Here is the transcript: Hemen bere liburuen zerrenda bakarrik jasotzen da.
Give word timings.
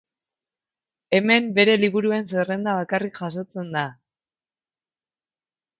Hemen 1.17 1.51
bere 1.59 1.75
liburuen 1.83 2.25
zerrenda 2.33 2.75
bakarrik 2.81 3.21
jasotzen 3.21 3.73
da. 3.79 3.87